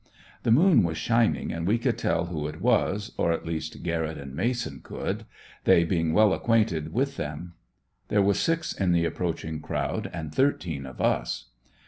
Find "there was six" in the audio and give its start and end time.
8.07-8.73